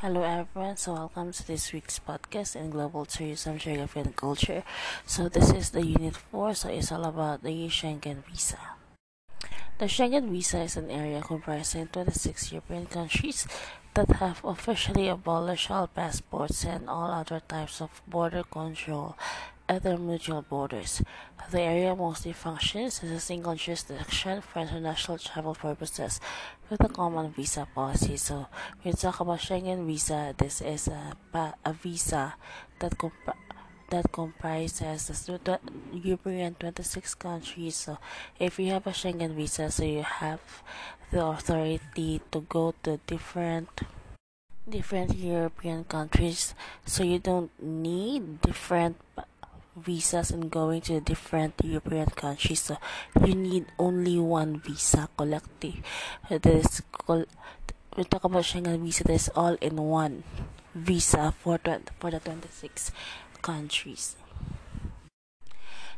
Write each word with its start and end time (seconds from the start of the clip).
Hello 0.00 0.22
everyone, 0.22 0.76
so 0.76 0.92
welcome 0.92 1.32
to 1.32 1.44
this 1.44 1.72
week's 1.72 1.98
podcast 1.98 2.54
in 2.54 2.70
Global 2.70 3.04
Tourism, 3.04 3.58
Geography 3.58 3.98
and 3.98 4.14
Culture. 4.14 4.62
So 5.04 5.28
this 5.28 5.50
is 5.50 5.70
the 5.70 5.84
Unit 5.84 6.14
4, 6.14 6.54
so 6.54 6.68
it's 6.68 6.92
all 6.92 7.04
about 7.04 7.42
the 7.42 7.66
Schengen 7.66 8.22
Visa. 8.30 8.60
The 9.78 9.86
Schengen 9.86 10.30
Visa 10.30 10.60
is 10.60 10.76
an 10.76 10.88
area 10.88 11.20
comprising 11.20 11.88
26 11.88 12.52
European 12.52 12.86
countries 12.86 13.48
that 13.94 14.08
have 14.22 14.40
officially 14.44 15.08
abolished 15.08 15.68
all 15.68 15.88
passports 15.88 16.64
and 16.64 16.88
all 16.88 17.10
other 17.10 17.40
types 17.40 17.80
of 17.80 18.00
border 18.06 18.44
control 18.44 19.16
at 19.68 19.84
mutual 20.00 20.42
borders. 20.42 21.02
The 21.50 21.60
area 21.60 21.94
mostly 21.94 22.32
functions 22.32 23.02
as 23.02 23.10
a 23.10 23.20
single 23.20 23.54
jurisdiction 23.54 24.40
for 24.40 24.60
international 24.60 25.18
travel 25.18 25.54
purposes 25.54 26.20
with 26.70 26.82
a 26.84 26.88
common 26.88 27.30
visa 27.32 27.66
policy. 27.74 28.16
So, 28.16 28.46
when 28.82 28.92
we 28.92 28.92
talk 28.92 29.20
about 29.20 29.40
Schengen 29.40 29.86
visa, 29.86 30.34
this 30.36 30.60
is 30.60 30.88
a, 30.88 31.14
a 31.64 31.72
visa 31.72 32.34
that 32.80 32.96
comp- 32.98 33.36
that 33.90 34.12
comprises 34.12 35.06
the 35.06 35.60
European 35.92 36.54
26 36.54 37.14
countries. 37.14 37.76
So, 37.76 37.98
if 38.38 38.58
you 38.58 38.70
have 38.72 38.86
a 38.86 38.90
Schengen 38.90 39.34
visa, 39.34 39.70
so 39.70 39.84
you 39.84 40.02
have 40.02 40.40
the 41.10 41.24
authority 41.24 42.20
to 42.30 42.40
go 42.40 42.74
to 42.82 42.98
different 43.06 43.68
different 44.68 45.16
European 45.16 45.84
countries. 45.84 46.54
So 46.84 47.02
you 47.02 47.18
don't 47.18 47.50
need 47.62 48.40
different 48.42 48.96
visas 49.78 50.30
and 50.30 50.50
going 50.50 50.80
to 50.82 51.00
different 51.00 51.54
European 51.62 52.06
countries. 52.06 52.60
So 52.60 52.76
you 53.24 53.34
need 53.34 53.66
only 53.78 54.18
one 54.18 54.60
visa 54.60 55.08
collective. 55.16 55.76
This 56.28 56.82
we 57.96 58.04
talk 58.04 58.24
about 58.24 58.44
Schengen 58.44 58.82
visa. 58.84 59.04
That 59.04 59.14
is 59.14 59.30
all 59.34 59.54
in 59.60 59.76
one 59.76 60.22
visa 60.74 61.34
for 61.42 61.58
20, 61.58 61.92
for 61.98 62.10
the 62.10 62.20
26 62.20 62.92
countries. 63.42 64.16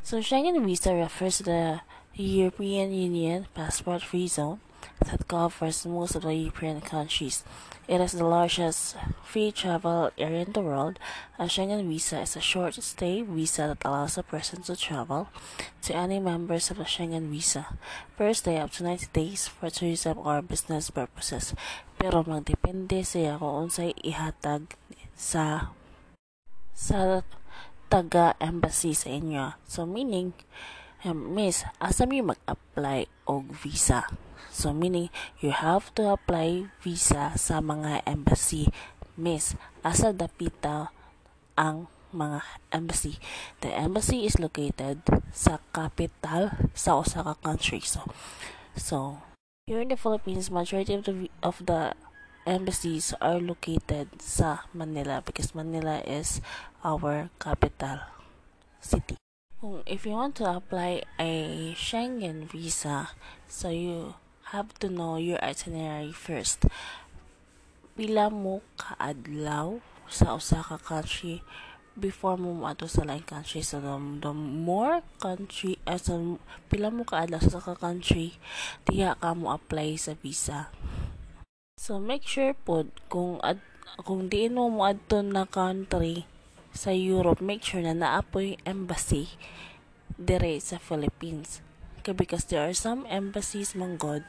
So 0.02 0.18
Schengen 0.20 0.64
visa 0.64 0.94
refers 0.94 1.38
to 1.38 1.42
the 1.44 1.80
European 2.14 2.92
Union 2.92 3.46
passport 3.54 4.02
free 4.02 4.28
zone 4.28 4.60
that 5.06 5.28
covers 5.28 5.86
most 5.86 6.14
of 6.14 6.22
the 6.22 6.34
European 6.34 6.80
countries. 6.80 7.44
It 7.90 8.00
is 8.00 8.12
the 8.12 8.24
largest 8.24 8.94
free 9.24 9.50
travel 9.50 10.10
area 10.16 10.46
in 10.46 10.52
the 10.52 10.60
world. 10.60 10.98
A 11.38 11.50
Schengen 11.50 11.88
visa 11.88 12.20
is 12.20 12.36
a 12.36 12.40
short 12.40 12.74
stay 12.74 13.22
visa 13.22 13.74
that 13.74 13.82
allows 13.84 14.16
a 14.16 14.22
person 14.22 14.62
to 14.62 14.76
travel 14.76 15.28
to 15.82 15.94
any 15.94 16.20
members 16.20 16.70
of 16.70 16.78
the 16.78 16.84
Schengen 16.84 17.30
visa 17.30 17.66
per 18.16 18.32
stay 18.32 18.58
up 18.58 18.70
to 18.72 18.84
90 18.84 19.08
days 19.12 19.48
for 19.48 19.70
tourism 19.70 20.18
or 20.18 20.42
business 20.42 20.90
purposes. 20.90 21.54
Pero 21.98 22.22
magdepende 22.22 23.02
siya 23.02 23.42
kung 23.42 23.66
unsay 23.66 23.90
ihatag 24.06 24.78
sa 25.18 25.74
sa 26.70 27.26
taga 27.90 28.38
embassy 28.38 28.94
sa 28.94 29.10
inyo. 29.10 29.58
So 29.66 29.82
meaning 29.82 30.38
miss, 31.08 31.64
asa 31.80 32.04
mi 32.04 32.20
mag-apply 32.20 33.08
og 33.24 33.48
visa? 33.56 34.04
So 34.52 34.76
meaning 34.76 35.08
you 35.40 35.56
have 35.56 35.88
to 35.96 36.12
apply 36.12 36.68
visa 36.84 37.32
sa 37.40 37.64
mga 37.64 38.04
embassy. 38.04 38.68
Miss, 39.16 39.56
asa 39.80 40.12
dapita 40.12 40.92
ang 41.56 41.88
mga 42.12 42.42
embassy. 42.74 43.16
The 43.64 43.72
embassy 43.72 44.26
is 44.28 44.36
located 44.36 45.00
sa 45.32 45.62
capital 45.72 46.52
sa 46.76 47.00
usa 47.00 47.24
ka 47.24 47.34
country. 47.40 47.80
So, 47.80 48.04
so 48.76 49.24
here 49.64 49.80
in 49.80 49.88
the 49.88 49.96
Philippines, 49.96 50.52
majority 50.52 50.98
of 50.98 51.06
the 51.06 51.30
of 51.40 51.56
the 51.64 51.96
embassies 52.44 53.14
are 53.22 53.38
located 53.38 54.20
sa 54.20 54.66
Manila 54.74 55.22
because 55.24 55.54
Manila 55.54 56.02
is 56.04 56.42
our 56.84 57.30
capital 57.38 58.04
city. 58.82 59.16
If 59.60 60.08
you 60.08 60.16
want 60.16 60.40
to 60.40 60.48
apply 60.56 61.04
a 61.20 61.76
Schengen 61.76 62.48
visa, 62.48 63.12
so 63.44 63.68
you 63.68 64.16
have 64.56 64.72
to 64.80 64.88
know 64.88 65.20
your 65.20 65.36
itinerary 65.44 66.16
first. 66.16 66.64
Pila 67.92 68.32
mo 68.32 68.64
kaadlaw 68.80 69.84
sa 70.08 70.40
usa 70.40 70.64
ka 70.64 70.80
country 70.80 71.44
before 71.92 72.40
mo 72.40 72.56
moadto 72.56 72.88
sa 72.88 73.04
lain 73.04 73.20
country 73.20 73.60
so 73.60 73.84
the, 73.84 73.92
the 74.24 74.32
more 74.32 75.04
country 75.20 75.76
as 75.84 76.08
uh, 76.08 76.16
so, 76.16 76.40
pila 76.72 76.88
mo 76.88 77.04
kaadlaw 77.04 77.44
sa 77.44 77.60
ka 77.60 77.76
country 77.76 78.40
diha 78.88 79.12
ka 79.20 79.36
mo 79.36 79.52
apply 79.52 79.92
sa 80.00 80.16
visa 80.16 80.72
so 81.76 82.00
make 82.00 82.24
sure 82.24 82.56
pod 82.64 82.88
kung 83.12 83.36
ad, 83.44 83.60
kung 84.08 84.32
diin 84.32 84.56
mo 84.56 84.72
mo 84.72 84.88
adto 84.88 85.20
na 85.20 85.44
country 85.44 86.24
sa 86.72 86.90
Europe 86.94 87.42
make 87.42 87.62
sure 87.62 87.82
na 87.82 87.94
naapoy 87.94 88.56
embassy 88.64 89.34
dire 90.14 90.60
sa 90.60 90.78
Philippines. 90.78 91.64
Okay, 92.00 92.12
because 92.16 92.48
there 92.48 92.64
are 92.64 92.76
some 92.76 93.04
embassies 93.08 93.76
manggod 93.76 94.24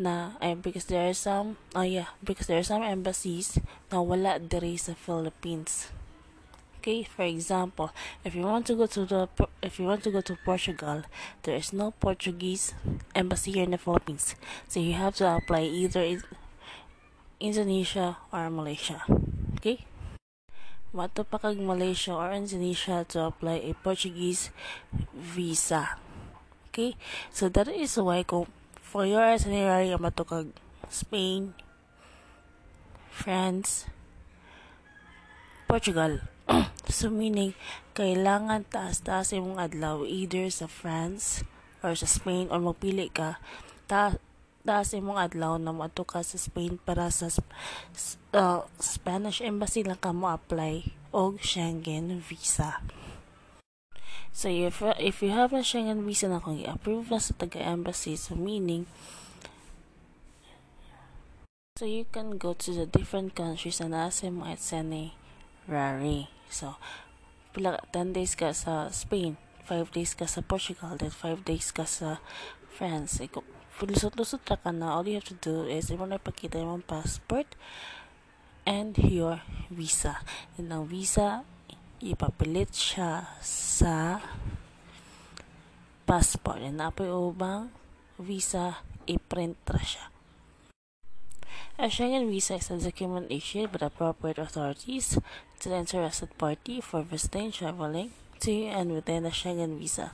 na 0.00 0.40
ay 0.40 0.56
because 0.56 0.88
there 0.88 1.04
are 1.04 1.16
some 1.16 1.60
oh 1.76 1.84
yeah 1.84 2.16
because 2.24 2.48
there 2.48 2.56
are 2.56 2.64
some 2.66 2.80
embassies 2.80 3.60
na 3.92 4.00
wala 4.00 4.40
diri 4.40 4.76
sa 4.80 4.96
Philippines. 4.96 5.92
Okay 6.80 7.04
for 7.04 7.22
example 7.22 7.92
if 8.24 8.34
you 8.34 8.42
want 8.42 8.66
to 8.66 8.74
go 8.74 8.88
to 8.88 9.04
the 9.04 9.28
if 9.60 9.78
you 9.78 9.84
want 9.84 10.02
to 10.02 10.10
go 10.10 10.24
to 10.24 10.34
Portugal 10.44 11.04
there 11.44 11.54
is 11.54 11.70
no 11.72 11.92
Portuguese 12.00 12.74
embassy 13.14 13.52
here 13.52 13.68
in 13.68 13.76
the 13.76 13.80
Philippines. 13.80 14.34
So 14.66 14.80
you 14.80 14.96
have 14.96 15.14
to 15.20 15.28
apply 15.28 15.68
either 15.68 16.02
in 16.02 16.24
Indonesia 17.38 18.16
or 18.32 18.48
Malaysia. 18.48 19.04
Okay 19.60 19.91
Mato 20.92 21.24
pa 21.24 21.40
kag 21.40 21.56
Malaysia 21.56 22.12
or 22.12 22.36
Indonesia 22.36 23.04
to 23.08 23.32
apply 23.32 23.64
a 23.64 23.72
Portuguese 23.80 24.52
visa 25.12 25.96
okay 26.68 26.96
so 27.32 27.48
that 27.48 27.68
is 27.68 27.96
why 27.96 28.20
kung 28.24 28.48
for 28.80 29.08
your 29.08 29.24
itinerary 29.24 29.88
matukag 29.96 30.52
Spain, 30.92 31.56
France, 33.08 33.88
Portugal. 35.64 36.20
so 36.92 37.08
meaning, 37.08 37.56
kailangan 37.96 38.68
taas-taas 38.68 39.32
imong 39.32 39.56
adlaw 39.56 40.04
either 40.04 40.52
sa 40.52 40.68
France 40.68 41.48
or 41.80 41.96
sa 41.96 42.04
Spain 42.04 42.52
or 42.52 42.60
magpili 42.60 43.08
ka 43.08 43.40
ta 43.88 44.20
taas 44.62 44.94
imong 44.94 45.18
adlaw 45.18 45.58
na 45.58 45.74
moadto 45.74 46.06
ka 46.06 46.22
sa 46.22 46.38
Spain 46.38 46.78
para 46.78 47.10
sa 47.10 47.26
uh, 48.34 48.62
Spanish 48.78 49.42
embassy 49.42 49.82
lang 49.82 49.98
ka 49.98 50.14
mo 50.14 50.30
apply 50.30 50.86
og 51.10 51.42
Schengen 51.42 52.22
visa. 52.22 52.78
So 54.32 54.48
if 54.48 54.80
if 54.96 55.20
you 55.20 55.34
have 55.34 55.52
a 55.52 55.60
Schengen 55.66 56.06
visa 56.06 56.30
na 56.30 56.40
kung 56.40 56.56
i-approve 56.62 57.10
na 57.12 57.20
sa 57.20 57.36
taga-embassy, 57.36 58.16
so 58.16 58.32
meaning 58.38 58.88
so 61.76 61.84
you 61.84 62.06
can 62.08 62.38
go 62.38 62.54
to 62.54 62.70
the 62.72 62.86
different 62.86 63.34
countries 63.34 63.82
na 63.82 64.08
nasa 64.08 64.30
mo 64.30 64.46
itinerary. 64.46 66.30
So 66.48 66.78
pila 67.52 67.82
10 67.92 68.16
days 68.16 68.32
ka 68.38 68.56
sa 68.56 68.88
Spain, 68.88 69.36
5 69.68 69.92
days 69.92 70.16
ka 70.16 70.24
sa 70.24 70.40
Portugal, 70.40 70.96
then 70.96 71.12
5 71.12 71.44
days 71.44 71.68
ka 71.74 71.84
sa 71.84 72.22
France. 72.72 73.20
Iko, 73.20 73.44
lusot-lusot 73.86 74.42
ka 74.46 74.58
na, 74.70 74.94
all 74.94 75.06
you 75.08 75.18
have 75.18 75.28
to 75.28 75.38
do 75.38 75.66
is 75.66 75.90
na 75.90 76.18
ipakita 76.18 76.58
yung 76.58 76.82
passport 76.82 77.46
and 78.66 78.94
your 78.98 79.42
visa. 79.70 80.22
And 80.58 80.70
ang 80.70 80.86
visa, 80.86 81.42
ipapilit 82.02 82.74
siya 82.74 83.38
sa 83.42 84.22
passport. 86.06 86.62
And 86.62 86.82
apoy 86.82 87.10
ubang 87.10 87.70
visa, 88.18 88.82
i-print 89.06 89.58
ra 89.66 89.82
siya. 89.82 90.04
A 91.78 91.88
Schengen 91.88 92.28
visa 92.30 92.60
is 92.60 92.70
a 92.70 92.78
document 92.78 93.32
issued 93.32 93.72
by 93.72 93.78
the 93.78 93.86
appropriate 93.86 94.38
authorities 94.38 95.18
to 95.58 95.68
the 95.68 95.76
interested 95.76 96.30
party 96.38 96.80
for 96.80 97.02
visiting, 97.02 97.50
traveling 97.50 98.12
to 98.38 98.52
and 98.66 98.92
within 98.92 99.24
the 99.24 99.30
Schengen 99.30 99.78
visa. 99.78 100.12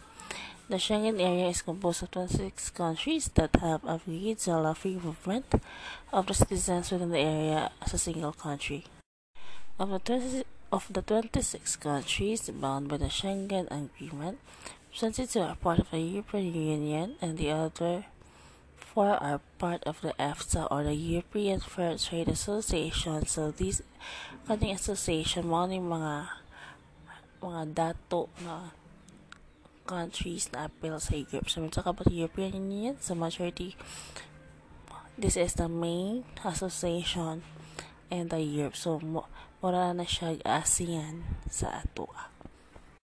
The 0.68 0.76
Schengen 0.76 1.18
area 1.18 1.48
is 1.48 1.62
composed 1.62 2.02
of 2.02 2.10
26 2.10 2.70
countries 2.76 3.30
that 3.36 3.56
have 3.56 3.80
agreed 3.88 4.36
to 4.40 4.50
allow 4.50 4.74
free 4.74 5.00
movement 5.00 5.54
of 6.12 6.26
the 6.26 6.34
citizens 6.34 6.92
within 6.92 7.08
the 7.08 7.20
area 7.20 7.72
as 7.80 7.94
a 7.94 7.98
single 7.98 8.34
country. 8.34 8.84
Of 9.78 9.88
the 9.88 9.98
26 9.98 10.44
of 10.70 10.92
the 10.92 11.00
26 11.00 11.76
countries 11.76 12.50
bound 12.50 12.88
by 12.88 12.98
the 12.98 13.06
Schengen 13.08 13.64
Agreement, 13.72 14.40
22 14.94 15.40
are 15.40 15.56
part 15.56 15.78
of 15.78 15.90
the 15.90 16.00
European 16.00 16.54
Union 16.54 17.14
and 17.22 17.38
the 17.38 17.50
other 17.50 18.04
four 18.76 19.16
are 19.22 19.40
part 19.58 19.82
of 19.84 20.02
the 20.02 20.12
EFTA 20.20 20.68
or 20.70 20.84
the 20.84 20.92
European 20.92 21.60
Free 21.60 21.96
Trade 21.96 22.28
Association. 22.28 23.24
So 23.24 23.52
these 23.52 23.80
kaning 24.46 24.74
association 24.74 25.48
mga 25.48 26.28
mga 27.40 27.62
dato 27.72 28.28
na 28.44 28.76
countries 29.88 30.52
na 30.52 30.68
appeal 30.68 31.00
sa 31.00 31.16
Europe. 31.16 31.48
So, 31.48 31.64
we 31.64 31.72
talk 31.72 31.88
about 31.88 32.04
the 32.04 32.20
European 32.20 32.52
Union, 32.68 33.00
so 33.00 33.16
majority, 33.16 33.72
this 35.16 35.40
is 35.40 35.56
the 35.56 35.72
main 35.72 36.28
association 36.44 37.40
and 38.12 38.28
the 38.28 38.44
Europe. 38.44 38.76
So, 38.76 39.00
mura 39.00 39.96
na 39.96 40.04
siya 40.04 40.36
ASEAN 40.44 41.24
sa 41.48 41.80
atua. 41.80 42.12
Ah. 42.12 42.28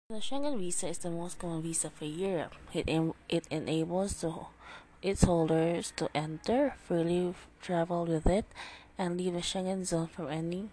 The 0.09 0.25
Schengen 0.25 0.57
visa 0.57 0.89
is 0.89 0.97
the 0.97 1.11
most 1.13 1.37
common 1.37 1.61
visa 1.61 1.89
for 1.89 2.05
Europe. 2.05 2.55
It, 2.73 2.89
it 3.29 3.45
enables 3.51 4.21
the, 4.21 4.33
its 5.01 5.21
holders 5.21 5.93
to 5.97 6.09
enter, 6.15 6.73
freely 6.87 7.35
travel 7.61 8.05
with 8.05 8.25
it, 8.25 8.45
and 8.97 9.17
leave 9.17 9.33
the 9.33 9.45
Schengen 9.45 9.85
zone 9.85 10.07
from 10.07 10.29
any 10.29 10.69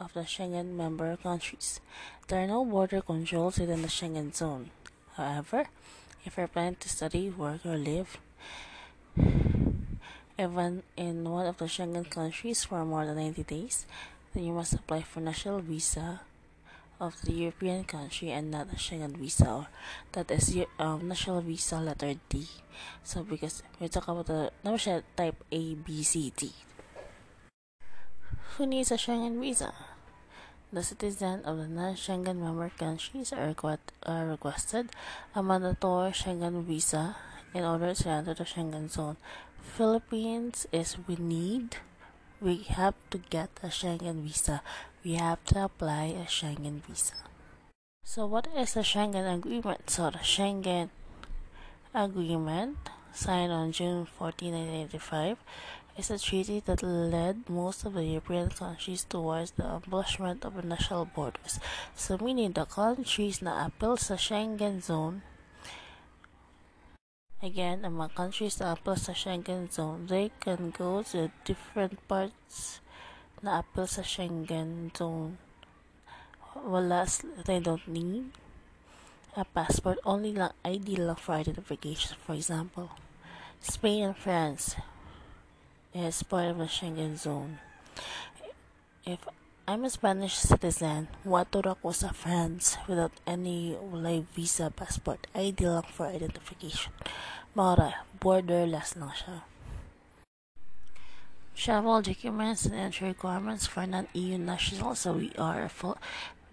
of 0.00 0.12
the 0.14 0.26
Schengen 0.26 0.74
member 0.74 1.16
countries. 1.22 1.78
There 2.26 2.42
are 2.42 2.48
no 2.48 2.64
border 2.64 3.00
controls 3.00 3.58
within 3.58 3.82
the 3.82 3.88
Schengen 3.88 4.34
zone. 4.34 4.70
However, 5.16 5.66
if 6.24 6.36
you're 6.36 6.48
planning 6.48 6.76
to 6.80 6.88
study, 6.88 7.30
work, 7.30 7.64
or 7.64 7.76
live 7.76 8.18
even 10.40 10.82
in 10.96 11.28
one 11.28 11.46
of 11.46 11.58
the 11.58 11.66
Schengen 11.66 12.08
countries 12.08 12.64
for 12.64 12.82
more 12.84 13.04
than 13.04 13.16
90 13.16 13.42
days, 13.44 13.84
then 14.32 14.44
you 14.44 14.52
must 14.52 14.72
apply 14.72 15.02
for 15.02 15.20
national 15.20 15.60
visa 15.60 16.22
of 16.98 17.20
the 17.22 17.32
European 17.32 17.84
country 17.84 18.30
and 18.30 18.50
not 18.50 18.72
a 18.72 18.76
Schengen 18.76 19.16
visa 19.16 19.50
or 19.50 19.66
that 20.12 20.30
is 20.30 20.56
um, 20.78 21.08
national 21.08 21.42
visa 21.42 21.76
letter 21.76 22.14
D. 22.28 22.48
So 23.04 23.22
because 23.22 23.62
we 23.78 23.88
talk 23.88 24.08
about 24.08 24.26
the 24.26 24.50
number 24.64 25.02
type 25.16 25.44
A, 25.52 25.74
B, 25.74 26.02
C, 26.02 26.32
D. 26.34 26.52
Who 28.56 28.66
needs 28.66 28.90
a 28.90 28.96
Schengen 28.96 29.40
visa? 29.40 29.74
The 30.72 30.84
citizens 30.84 31.44
of 31.46 31.58
the 31.58 31.66
non-Schengen 31.66 32.36
member 32.36 32.70
countries 32.78 33.32
are, 33.32 33.54
are 34.04 34.26
requested 34.26 34.90
a 35.34 35.42
mandatory 35.42 36.12
Schengen 36.12 36.62
visa 36.62 37.16
in 37.52 37.64
order 37.64 37.92
to 37.92 38.08
enter 38.08 38.34
the 38.34 38.44
Schengen 38.44 38.88
zone. 38.88 39.16
Philippines 39.60 40.68
is 40.70 40.96
we 41.08 41.16
need 41.16 41.76
we 42.40 42.62
have 42.70 42.94
to 43.10 43.18
get 43.18 43.50
a 43.64 43.66
Schengen 43.66 44.22
visa. 44.22 44.62
We 45.04 45.14
have 45.14 45.42
to 45.46 45.64
apply 45.64 46.14
a 46.16 46.26
Schengen 46.26 46.82
visa. 46.86 47.14
So 48.04 48.26
what 48.26 48.46
is 48.56 48.74
the 48.74 48.80
Schengen 48.80 49.26
agreement? 49.26 49.90
So 49.90 50.10
the 50.10 50.18
Schengen 50.18 50.90
agreement 51.92 52.78
signed 53.12 53.50
on 53.50 53.72
June 53.72 54.06
14, 54.06 54.52
1985 54.52 55.36
is 56.00 56.10
a 56.10 56.18
treaty 56.18 56.64
that 56.64 56.82
led 56.82 57.44
most 57.44 57.84
of 57.84 57.92
the 57.92 58.04
European 58.04 58.48
countries 58.48 59.04
towards 59.04 59.52
the 59.52 59.68
establishment 59.68 60.46
of 60.46 60.64
national 60.64 61.04
borders. 61.04 61.60
So 61.94 62.16
meaning 62.16 62.56
the 62.56 62.64
countries 62.64 63.44
na 63.44 63.68
appeal 63.68 64.00
sa 64.00 64.16
Schengen 64.16 64.80
zone 64.80 65.20
Again, 67.44 67.84
among 67.84 68.16
countries 68.16 68.60
na 68.60 68.72
appeal 68.72 68.96
sa 68.96 69.12
Schengen 69.12 69.68
zone, 69.68 70.08
they 70.08 70.32
can 70.40 70.72
go 70.72 71.04
to 71.12 71.32
different 71.44 72.00
parts 72.08 72.84
na 73.44 73.60
appeal 73.60 73.88
sa 73.88 74.00
Schengen 74.00 74.92
zone. 74.92 75.36
Wala, 76.56 77.08
they 77.44 77.60
don't 77.60 77.88
need 77.88 78.32
a 79.36 79.44
passport, 79.44 80.00
only 80.04 80.32
lang 80.32 80.52
ID 80.64 81.00
lang 81.00 81.16
for 81.16 81.36
identification. 81.36 82.16
For 82.24 82.36
example, 82.36 82.92
Spain 83.60 84.12
and 84.12 84.16
France 84.16 84.76
is 85.94 86.22
part 86.22 86.46
of 86.46 86.58
the 86.58 86.64
Schengen 86.64 87.18
zone. 87.18 87.58
If 89.04 89.18
I'm 89.66 89.84
a 89.84 89.90
Spanish 89.90 90.34
citizen, 90.34 91.08
wato 91.22 91.62
ako 91.62 91.94
sa 91.94 92.10
France 92.10 92.74
without 92.90 93.14
any 93.26 93.78
like 93.78 94.26
visa, 94.34 94.70
passport, 94.70 95.26
ID 95.34 95.66
lang 95.66 95.86
for 95.86 96.10
identification. 96.10 96.90
Mara, 97.54 98.06
borderless 98.18 98.98
lang 98.98 99.14
siya. 99.14 99.46
Travel 101.54 102.02
documents 102.02 102.66
and 102.66 102.74
entry 102.74 103.14
requirements 103.14 103.66
for 103.66 103.86
non-EU 103.86 104.38
nationals. 104.38 105.06
So 105.06 105.18
we 105.18 105.30
are 105.38 105.68
full, 105.68 105.98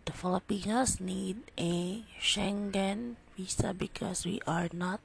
the 0.05 0.13
Filipinos 0.13 0.99
need 0.99 1.41
a 1.57 2.03
Schengen 2.21 3.15
visa 3.37 3.73
because 3.73 4.25
we 4.25 4.41
are 4.45 4.69
not 4.73 5.01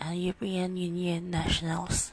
a 0.00 0.12
European 0.12 0.76
Union 0.76 1.30
nationals. 1.30 2.12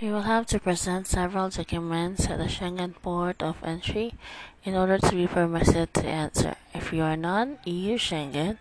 You 0.00 0.12
will 0.12 0.22
have 0.22 0.46
to 0.46 0.58
present 0.58 1.06
several 1.06 1.48
documents 1.48 2.26
at 2.26 2.38
the 2.38 2.46
Schengen 2.46 2.94
port 3.02 3.42
of 3.42 3.62
entry 3.62 4.14
in 4.64 4.74
order 4.74 4.98
to 4.98 5.14
be 5.14 5.26
permitted 5.26 5.94
to 5.94 6.04
enter. 6.04 6.56
If 6.74 6.92
you 6.92 7.02
are 7.02 7.16
non-EU 7.16 7.96
Schengen 7.98 8.58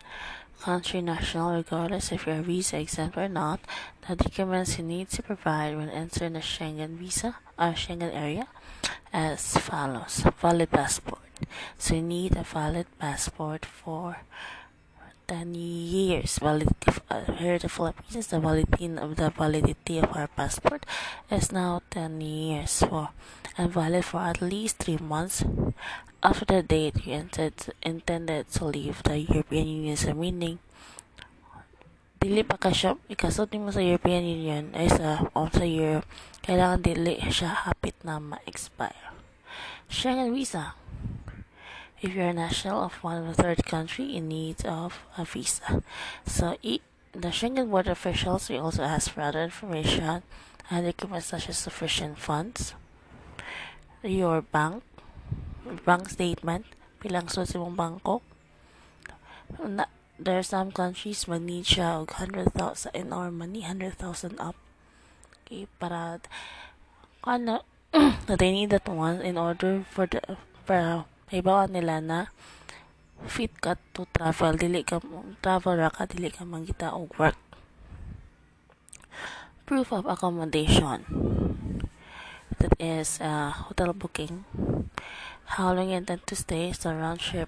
country 0.61 1.01
national, 1.01 1.55
regardless 1.55 2.11
if 2.11 2.27
you 2.27 2.33
are 2.33 2.41
visa 2.41 2.79
exempt 2.79 3.17
or 3.17 3.27
not, 3.27 3.59
the 4.07 4.15
documents 4.15 4.77
you 4.77 4.83
need 4.83 5.09
to 5.09 5.23
provide 5.23 5.75
when 5.75 5.89
entering 5.89 6.33
the 6.33 6.39
Schengen 6.39 6.97
visa 6.97 7.35
or 7.57 7.73
Schengen 7.73 8.13
area 8.13 8.47
as 9.11 9.57
follows. 9.57 10.23
Valid 10.39 10.69
passport. 10.69 11.19
So 11.77 11.95
you 11.95 12.03
need 12.03 12.35
a 12.37 12.43
valid 12.43 12.85
passport 12.99 13.65
for 13.65 14.17
10 15.31 15.55
years 15.55 16.43
validity 16.43 16.91
uh, 17.07 17.23
here 17.39 17.55
the 17.55 17.71
Philippines 17.71 18.27
the 18.27 18.39
validity 18.43 18.91
of 18.99 19.15
the 19.15 19.31
validity 19.31 20.03
of 20.03 20.11
our 20.11 20.27
passport 20.27 20.83
is 21.31 21.55
now 21.55 21.79
10 21.95 22.19
years 22.19 22.83
for 22.83 23.15
and 23.55 23.71
valid 23.71 24.03
for 24.03 24.19
at 24.19 24.43
least 24.43 24.83
3 24.83 24.99
months 24.99 25.47
after 26.21 26.45
the 26.45 26.61
date 26.61 27.07
you 27.07 27.13
entered, 27.15 27.55
intended 27.81 28.51
to 28.51 28.65
leave 28.65 29.01
the 29.03 29.17
European 29.17 29.67
Union. 29.67 29.97
So 29.97 30.13
meaning 30.13 30.59
dili 32.21 32.45
pa 32.45 32.59
ka 32.61 32.69
siya 32.69 32.99
ikasot 33.09 33.49
mo 33.57 33.73
sa 33.73 33.81
European 33.81 34.21
Union 34.21 34.69
ay 34.77 34.85
sa 34.91 35.31
o 35.33 35.49
sa 35.49 35.65
year 35.65 36.05
kailangan 36.45 36.85
dili 36.85 37.17
siya 37.33 37.65
hapit 37.65 37.97
na 38.05 38.21
ma-expire. 38.21 39.15
Schengen 39.89 40.35
visa 40.35 40.77
if 42.01 42.15
you're 42.15 42.29
a 42.29 42.33
national 42.33 42.83
of 42.83 42.93
one 43.03 43.21
of 43.21 43.27
the 43.29 43.43
third 43.43 43.63
country 43.65 44.15
in 44.15 44.27
need 44.27 44.65
of 44.65 44.99
a 45.17 45.25
visa. 45.25 45.83
So 46.25 46.57
the 46.61 47.29
Schengen 47.29 47.69
border 47.69 47.91
officials 47.91 48.49
will 48.49 48.65
also 48.65 48.83
ask 48.83 49.11
for 49.11 49.21
other 49.21 49.43
information 49.43 50.23
and 50.69 50.85
documents 50.85 51.27
such 51.27 51.49
as 51.49 51.57
sufficient 51.57 52.17
funds, 52.17 52.73
your 54.01 54.41
bank, 54.41 54.83
bank 55.85 56.09
statement, 56.09 56.65
pilang 57.03 57.29
so 57.29 57.45
sa 57.45 57.59
mong 57.59 57.75
bangko. 57.77 58.21
There 60.21 60.37
are 60.37 60.45
some 60.45 60.71
countries 60.71 61.27
mag 61.27 61.41
need 61.41 61.65
siya 61.65 62.05
100,000 62.05 62.93
in 62.93 63.13
our 63.13 63.29
money, 63.29 63.61
100,000 63.61 64.39
up. 64.39 64.55
Okay, 65.45 65.67
para 65.77 66.21
ano, 67.25 67.61
they 68.25 68.49
need 68.49 68.69
that 68.69 68.87
one 68.87 69.21
in 69.21 69.37
order 69.37 69.85
for 69.89 70.07
the 70.07 70.21
for 70.65 71.05
Halimbawa 71.31 71.71
nila 71.71 72.03
na 72.03 72.19
fit 73.23 73.55
ka 73.63 73.79
to 73.95 74.03
travel, 74.11 74.51
dili 74.59 74.83
ka 74.83 74.99
travel 75.39 75.79
ra 75.79 75.87
ka, 75.87 76.03
dili 76.03 76.27
ka 76.27 76.43
mangita 76.43 76.91
og 76.91 77.07
work. 77.15 77.39
Proof 79.63 79.95
of 79.95 80.03
accommodation. 80.11 81.07
That 82.59 82.75
is 82.75 83.23
uh, 83.23 83.55
hotel 83.71 83.95
booking. 83.95 84.43
How 85.55 85.71
long 85.71 85.87
you 85.87 86.03
intend 86.03 86.27
to 86.27 86.35
stay 86.35 86.75
sa 86.75 86.91
round 86.91 87.23
trip 87.23 87.47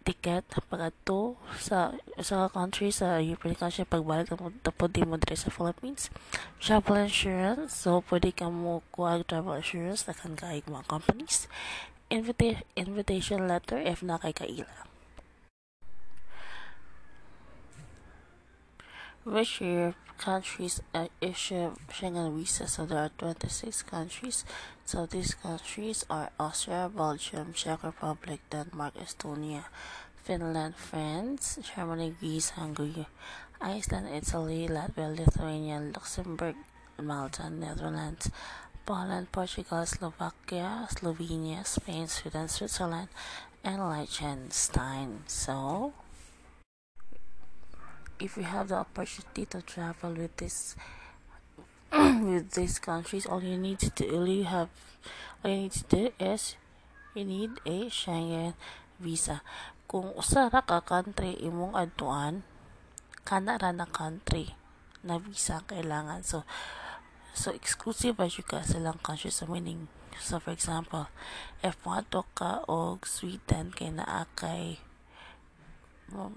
ticket 0.00 0.48
pagadto 0.72 1.36
sa 1.60 1.92
sa 2.24 2.48
country 2.48 2.88
sa 2.88 3.20
European 3.20 3.52
country 3.52 3.84
pagbalik 3.84 4.32
mo 4.40 4.48
tapos 4.64 4.88
di 4.88 5.04
mo 5.04 5.20
dire 5.20 5.36
sa 5.36 5.52
Philippines 5.52 6.08
travel 6.56 7.04
insurance 7.04 7.76
so 7.84 8.00
pwede 8.08 8.32
ka 8.32 8.48
mo 8.48 8.80
kuha 8.96 9.20
travel 9.28 9.60
insurance 9.60 10.08
na 10.08 10.16
kan 10.16 10.32
kaig 10.32 10.64
mga 10.64 10.88
companies 10.88 11.52
invita- 12.10 12.62
invitation 12.76 13.46
letter 13.48 13.78
if 13.78 14.02
na 14.02 14.18
kay 14.18 14.32
kaila. 14.32 14.90
Which 19.24 19.62
countries 20.18 20.80
uh, 20.94 21.06
issue 21.20 21.76
Schengen 21.92 22.36
visa? 22.36 22.66
So 22.66 22.84
there 22.86 23.04
are 23.04 23.12
26 23.18 23.82
countries. 23.82 24.44
So 24.84 25.06
these 25.06 25.34
countries 25.34 26.04
are 26.10 26.30
Austria, 26.40 26.90
Belgium, 26.90 27.52
Czech 27.52 27.84
Republic, 27.84 28.40
Denmark, 28.50 28.94
Estonia, 28.96 29.64
Finland, 30.24 30.74
France, 30.74 31.58
Germany, 31.62 32.16
Greece, 32.18 32.50
Hungary, 32.50 33.06
Iceland, 33.60 34.08
Italy, 34.08 34.68
Latvia, 34.68 35.14
Lithuania, 35.14 35.78
Luxembourg, 35.80 36.56
Malta, 36.98 37.50
Netherlands, 37.50 38.30
Poland, 38.86 39.32
Portugal, 39.32 39.86
Slovakia, 39.86 40.88
Slovenia, 40.90 41.64
Spain, 41.64 42.08
Sweden, 42.08 42.48
Switzerland, 42.48 43.08
and 43.64 43.78
Liechtenstein. 43.80 45.24
So, 45.26 45.92
if 48.20 48.36
you 48.36 48.44
have 48.44 48.68
the 48.68 48.84
opportunity 48.84 49.46
to 49.46 49.62
travel 49.62 50.12
with 50.12 50.36
this 50.36 50.76
with 51.92 52.52
these 52.52 52.78
countries, 52.78 53.26
all 53.26 53.42
you 53.42 53.58
need 53.58 53.78
to 53.80 53.90
do, 53.90 54.24
you 54.24 54.44
have, 54.44 54.68
all 55.42 55.50
you 55.50 55.66
need 55.66 55.72
to 55.72 55.84
do 55.84 56.02
is 56.20 56.54
you 57.14 57.24
need 57.24 57.50
a 57.66 57.90
Schengen 57.90 58.54
visa. 59.00 59.42
Kung 59.90 60.14
usa 60.14 60.46
ra 60.52 60.62
ka 60.62 60.78
country 60.86 61.34
imong 61.42 61.74
adtuan, 61.74 62.46
kana 63.26 63.58
ra 63.58 63.74
na 63.74 63.90
country 63.90 64.54
na 65.02 65.18
visa 65.18 65.64
kailangan. 65.66 66.22
So, 66.22 66.46
So, 67.30 67.54
exclusive 67.54 68.18
siya 68.18 68.44
ka 68.44 68.66
silang 68.66 68.98
countries 69.00 69.38
sa 69.38 69.46
meaning. 69.46 69.86
So, 70.18 70.42
for 70.42 70.52
example, 70.52 71.08
if 71.64 71.78
moadto 71.86 72.26
ka 72.34 72.66
og 72.68 73.06
Sweden 73.06 73.72
kay 73.72 73.94
naa 73.94 74.26
kay 74.36 74.82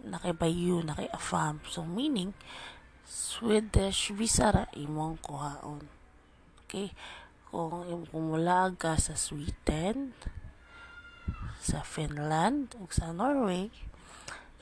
nakay 0.06 0.34
bayu, 0.38 0.86
nakay 0.86 1.10
afam. 1.10 1.60
So, 1.66 1.82
meaning, 1.84 2.38
Swedish 3.04 4.14
visa 4.14 4.54
ra 4.54 4.66
imong 4.78 5.20
kuhaon. 5.20 5.90
Okay? 6.64 6.94
Kung 7.50 8.06
mula 8.14 8.70
ka 8.78 8.98
sa 8.98 9.18
Sweden, 9.18 10.14
sa 11.58 11.82
Finland, 11.82 12.78
ug 12.78 12.94
sa 12.94 13.14
Norway, 13.14 13.74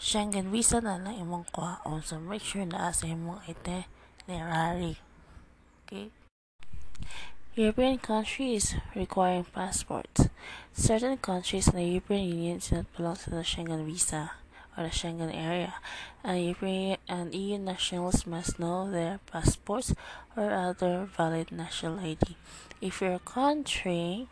Schengen 0.01 0.49
visa 0.49 0.81
na 0.81 0.97
lang 0.97 1.19
imong 1.19 1.45
kuhaon. 1.53 2.01
So, 2.01 2.17
make 2.17 2.41
sure 2.41 2.65
na 2.65 2.89
sa 2.89 3.05
imong 3.05 3.43
itinerary. 3.45 4.97
Okay? 5.85 6.09
European 7.53 7.97
countries 7.97 8.75
requiring 8.95 9.43
passports. 9.43 10.29
Certain 10.71 11.17
countries 11.17 11.67
in 11.67 11.75
the 11.75 11.83
European 11.83 12.23
Union 12.23 12.59
do 12.59 12.77
not 12.77 12.95
belong 12.95 13.15
to 13.17 13.29
the 13.29 13.43
Schengen 13.43 13.85
visa 13.85 14.31
or 14.77 14.85
the 14.85 14.89
Schengen 14.89 15.35
area, 15.35 15.73
and 16.23 16.41
European 16.41 16.95
and 17.09 17.35
EU 17.35 17.57
nationals 17.57 18.25
must 18.25 18.57
know 18.57 18.89
their 18.89 19.19
passports 19.29 19.93
or 20.37 20.49
other 20.49 21.09
valid 21.17 21.51
national 21.51 21.99
ID. 21.99 22.37
If 22.79 23.01
your 23.01 23.19
country 23.19 24.27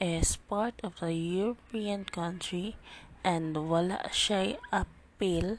is 0.00 0.36
part 0.36 0.74
of 0.84 1.00
the 1.00 1.12
European 1.12 2.04
country 2.04 2.76
and 3.24 3.68
wala 3.68 3.98
siya 4.14 4.62
appeal 4.70 5.58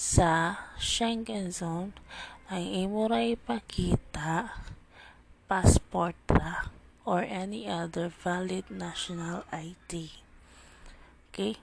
sa 0.00 0.56
Schengen 0.80 1.52
zone, 1.52 1.92
ang 2.50 2.66
imo 2.66 3.06
ra 3.06 3.22
ipakita 3.22 4.58
passport 5.46 6.18
ra 6.26 6.66
or 7.06 7.22
any 7.22 7.70
other 7.70 8.10
valid 8.10 8.66
national 8.66 9.46
ID. 9.54 10.10
Okay? 11.30 11.62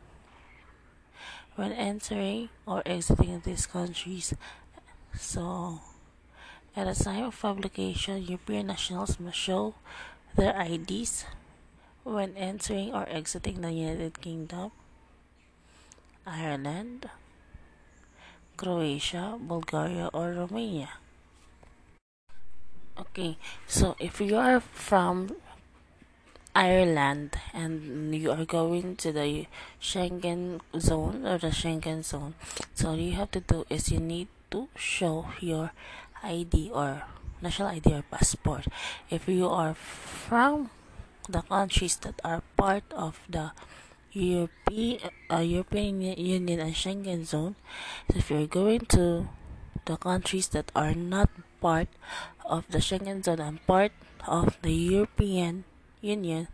When 1.60 1.76
entering 1.76 2.48
or 2.64 2.88
exiting 2.88 3.44
these 3.44 3.68
countries, 3.68 4.32
so 5.12 5.84
at 6.72 6.88
the 6.88 6.96
time 6.96 7.28
of 7.28 7.36
publication, 7.36 8.24
European 8.24 8.72
nationals 8.72 9.20
must 9.20 9.36
show 9.36 9.76
their 10.40 10.56
IDs 10.56 11.28
when 12.08 12.32
entering 12.40 12.96
or 12.96 13.04
exiting 13.12 13.60
the 13.60 13.76
United 13.76 14.24
Kingdom, 14.24 14.72
Ireland, 16.24 17.12
Croatia, 18.58 19.38
Bulgaria, 19.40 20.10
or 20.12 20.34
Romania. 20.34 20.90
Okay, 22.98 23.38
so 23.68 23.96
if 24.00 24.20
you 24.20 24.36
are 24.38 24.60
from 24.60 25.38
Ireland 26.58 27.38
and 27.54 28.16
you 28.16 28.32
are 28.32 28.46
going 28.46 28.96
to 28.98 29.14
the 29.14 29.46
Schengen 29.80 30.60
zone 30.80 31.22
or 31.22 31.38
the 31.38 31.54
Schengen 31.54 32.04
zone, 32.04 32.34
so 32.74 32.96
you 32.98 33.14
have 33.14 33.30
to 33.38 33.40
do 33.40 33.66
is 33.70 33.92
you 33.92 34.00
need 34.00 34.28
to 34.50 34.68
show 34.76 35.30
your 35.40 35.72
ID 36.24 36.72
or 36.74 37.04
national 37.42 37.70
ID 37.70 37.94
or 37.94 38.04
passport. 38.10 38.66
If 39.12 39.30
you 39.30 39.48
are 39.48 39.76
from 39.76 40.72
the 41.30 41.44
countries 41.44 41.96
that 41.98 42.20
are 42.24 42.42
part 42.58 42.84
of 42.90 43.20
the 43.30 43.52
European, 44.18 45.14
uh, 45.30 45.46
European 45.46 46.02
Union 46.02 46.60
and 46.60 46.74
Schengen 46.74 47.26
zone. 47.26 47.56
So 48.10 48.18
if 48.18 48.32
you're 48.32 48.50
going 48.50 48.90
to 48.98 49.30
the 49.86 49.98
countries 49.98 50.50
that 50.58 50.72
are 50.76 50.94
not 50.98 51.30
part 51.62 51.88
of 52.46 52.66
the 52.70 52.80
Schengen 52.80 53.24
zone 53.24 53.40
and 53.40 53.62
part 53.68 53.94
of 54.26 54.58
the 54.66 54.74
European 54.74 55.64
Union, 56.02 56.50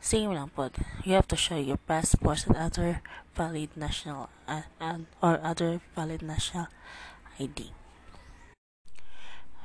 same 0.00 0.32
lang 0.32 0.50
po. 0.50 0.72
You 1.04 1.14
have 1.14 1.28
to 1.30 1.38
show 1.38 1.60
your 1.60 1.78
passports 1.78 2.48
and 2.48 2.56
other 2.56 3.04
valid 3.36 3.76
national 3.76 4.32
uh, 4.48 4.66
and 4.80 5.06
or 5.22 5.38
other 5.44 5.84
valid 5.94 6.24
national 6.24 6.66
ID. 7.38 7.70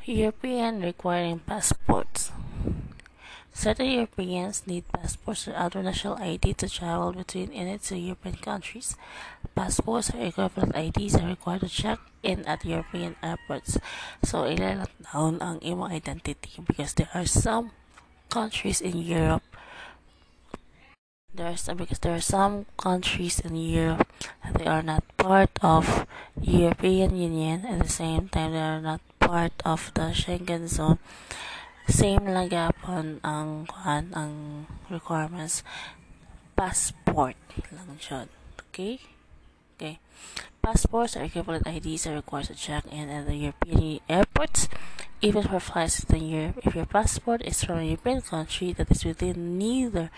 European 0.08 0.80
requiring 0.80 1.40
passports. 1.40 2.32
Certain 3.58 3.90
Europeans 3.90 4.70
need 4.70 4.86
passports 4.94 5.48
or 5.48 5.58
other 5.58 5.82
national 5.82 6.14
ID 6.22 6.54
to 6.62 6.70
travel 6.70 7.10
between 7.12 7.50
any 7.58 7.82
two 7.82 7.98
European 7.98 8.38
countries. 8.38 8.94
Passports 9.58 10.14
or 10.14 10.22
equivalent 10.22 10.78
IDs 10.78 11.18
are 11.18 11.26
required 11.26 11.66
to 11.66 11.70
check 11.70 11.98
in 12.22 12.46
at 12.46 12.62
European 12.62 13.18
airports. 13.26 13.82
So, 14.22 14.46
ilalat 14.46 14.94
down 15.10 15.42
ang 15.42 15.58
imong 15.66 15.90
identity 15.90 16.62
because 16.70 16.94
there 16.94 17.10
are 17.18 17.26
some 17.26 17.74
countries 18.30 18.78
in 18.78 19.02
Europe 19.02 19.42
there 21.34 21.50
are 21.50 21.58
some, 21.58 21.78
because 21.78 22.00
there 22.00 22.14
are 22.14 22.22
some 22.22 22.66
countries 22.78 23.40
in 23.40 23.56
Europe 23.56 24.06
that 24.44 24.54
they 24.54 24.66
are 24.66 24.82
not 24.82 25.02
part 25.18 25.50
of 25.62 26.06
European 26.42 27.18
Union 27.18 27.66
at 27.66 27.82
the 27.82 27.90
same 27.90 28.30
time 28.30 28.54
they 28.54 28.62
are 28.62 28.82
not 28.82 29.02
part 29.20 29.54
of 29.66 29.92
the 29.94 30.14
Schengen 30.14 30.68
zone 30.68 30.98
same 31.88 32.28
lang 32.28 32.52
gapon 32.52 33.24
ang 33.24 33.64
kuan 33.66 34.12
ang 34.12 34.68
requirements. 34.92 35.64
Passport 36.58 37.40
lang 37.72 37.96
siya 37.98 38.28
okay? 38.78 39.00
Okay. 39.78 40.00
Passports 40.62 41.16
or 41.16 41.24
equivalent 41.24 41.66
IDs 41.66 42.08
are 42.08 42.16
required 42.16 42.50
to 42.50 42.56
check 42.56 42.84
in 42.92 43.10
at 43.10 43.26
the 43.26 43.36
European 43.36 44.00
airports. 44.10 44.68
Even 45.22 45.42
for 45.44 45.60
flights 45.60 46.02
within 46.02 46.30
Europe 46.30 46.62
if 46.62 46.76
your 46.76 46.86
passport 46.86 47.42
is 47.42 47.64
from 47.64 47.80
a 47.80 47.90
European 47.90 48.22
country 48.22 48.74
that 48.74 48.92
is 48.92 49.06
within 49.06 49.58
neither 49.58 50.12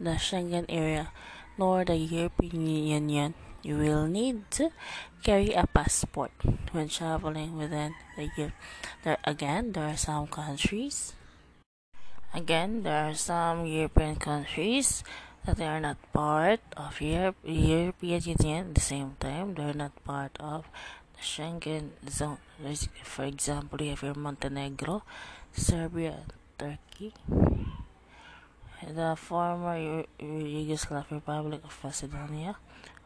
the 0.00 0.16
Schengen 0.20 0.66
area 0.68 1.08
nor 1.56 1.84
the 1.84 1.96
European 1.96 2.66
Union 2.66 3.32
you 3.66 3.74
will 3.74 4.06
need 4.06 4.46
to 4.54 4.70
carry 5.26 5.50
a 5.50 5.66
passport 5.66 6.30
when 6.70 6.86
traveling 6.86 7.58
within 7.58 7.98
the 8.14 8.30
year. 8.38 8.54
There 9.02 9.18
again, 9.26 9.72
there 9.74 9.90
are 9.90 9.98
some 9.98 10.30
countries. 10.30 11.18
Again, 12.30 12.86
there 12.86 13.10
are 13.10 13.18
some 13.18 13.66
European 13.66 14.14
countries 14.22 15.02
that 15.44 15.58
they 15.58 15.66
are 15.66 15.80
not 15.80 15.98
part 16.12 16.62
of 16.76 17.00
Europe, 17.00 17.34
European 17.42 18.22
Union. 18.22 18.70
At 18.70 18.74
the 18.76 18.86
same 18.86 19.18
time, 19.18 19.54
they 19.54 19.66
are 19.66 19.74
not 19.74 19.98
part 20.04 20.38
of 20.38 20.70
the 21.18 21.22
Schengen 21.26 21.90
zone. 22.06 22.38
For 23.02 23.24
example, 23.24 23.82
you 23.82 23.90
have 23.90 24.02
your 24.02 24.14
Montenegro, 24.14 25.02
Serbia, 25.50 26.22
Turkey, 26.58 27.14
the 28.86 29.16
former 29.18 30.04
Yugoslav 30.20 31.10
Republic 31.10 31.60
of 31.64 31.74
Macedonia, 31.82 32.56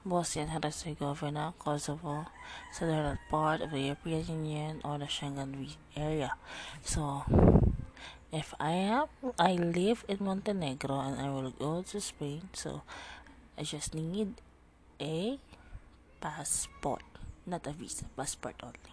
Bosnia 0.04 0.44
and 0.44 0.64
Herzegovina, 0.64 1.54
Kosovo, 1.58 2.26
so 2.72 2.86
they're 2.86 3.02
not 3.02 3.18
part 3.30 3.60
of 3.60 3.70
the 3.70 3.80
European 3.80 4.24
Union 4.46 4.80
or 4.84 4.98
the 4.98 5.04
Schengen 5.04 5.68
area. 5.96 6.32
So, 6.82 7.24
if 8.32 8.54
I 8.58 8.72
have, 8.88 9.08
I 9.38 9.54
live 9.54 10.04
in 10.08 10.18
Montenegro 10.20 11.00
and 11.00 11.20
I 11.20 11.28
will 11.28 11.50
go 11.50 11.82
to 11.82 12.00
Spain, 12.00 12.48
so 12.52 12.82
I 13.58 13.62
just 13.62 13.94
need 13.94 14.40
a 15.00 15.38
passport, 16.20 17.02
not 17.46 17.66
a 17.66 17.72
visa, 17.72 18.04
passport 18.16 18.56
only. 18.62 18.92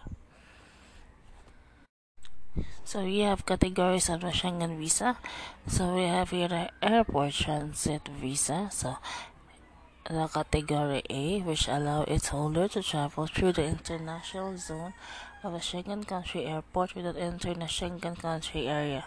So 2.84 3.04
we 3.04 3.20
have 3.20 3.44
categories 3.44 4.08
of 4.08 4.22
the 4.22 4.28
Schengen 4.28 4.78
visa. 4.78 5.16
So 5.66 5.94
we 5.94 6.04
have 6.04 6.30
here 6.30 6.48
the 6.48 6.70
airport 6.82 7.34
transit 7.34 8.08
visa. 8.08 8.70
So 8.72 8.96
the 10.08 10.26
Category 10.26 11.02
A, 11.10 11.40
which 11.40 11.68
allow 11.68 12.02
its 12.04 12.28
holder 12.28 12.66
to 12.68 12.82
travel 12.82 13.26
through 13.26 13.52
the 13.52 13.64
international 13.64 14.56
zone 14.56 14.94
of 15.44 15.54
a 15.54 15.58
Schengen 15.58 16.06
country 16.06 16.46
airport 16.46 16.94
without 16.94 17.16
entering 17.16 17.58
the 17.58 17.66
Schengen 17.66 18.18
country 18.18 18.66
area. 18.66 19.04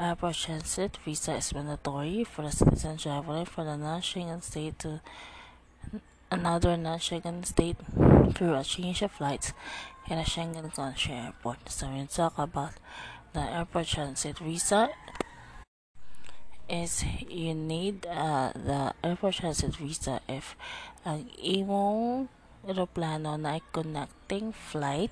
Airport 0.00 0.34
transit 0.34 0.98
visa 1.04 1.34
is 1.36 1.54
mandatory 1.54 2.24
for 2.24 2.42
a 2.42 2.50
citizen 2.50 2.96
traveling 2.96 3.44
from 3.44 3.68
a 3.68 3.76
non-Schengen 3.76 4.42
state 4.42 4.78
to 4.80 5.00
another 6.30 6.76
non-Schengen 6.76 7.46
state 7.46 7.76
through 8.34 8.54
a 8.54 8.64
change 8.64 9.02
of 9.02 9.12
flights 9.12 9.52
in 10.10 10.18
a 10.18 10.22
Schengen 10.22 10.74
country 10.74 11.14
airport. 11.14 11.68
So 11.68 11.88
we 11.88 12.04
talk 12.06 12.36
about 12.36 12.72
the 13.32 13.40
airport 13.40 13.86
transit 13.86 14.38
visa 14.38 14.90
is 16.68 17.04
you 17.28 17.54
need 17.54 18.06
uh, 18.06 18.52
the 18.54 18.94
airport 19.02 19.40
transit 19.40 19.76
visa 19.76 20.22
if 20.28 20.54
ang 21.02 21.26
imong 21.38 22.30
aeroplano 22.62 23.34
na 23.34 23.58
connecting 23.74 24.54
flight. 24.54 25.10